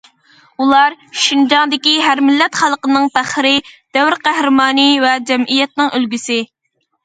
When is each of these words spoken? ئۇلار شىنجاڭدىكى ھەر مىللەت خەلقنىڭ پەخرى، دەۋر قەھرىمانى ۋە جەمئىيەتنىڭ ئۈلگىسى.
ئۇلار 0.63 0.95
شىنجاڭدىكى 1.23 1.93
ھەر 2.05 2.23
مىللەت 2.31 2.59
خەلقنىڭ 2.63 3.07
پەخرى، 3.19 3.53
دەۋر 3.99 4.19
قەھرىمانى 4.27 4.91
ۋە 5.07 5.15
جەمئىيەتنىڭ 5.33 5.97
ئۈلگىسى. 5.97 6.45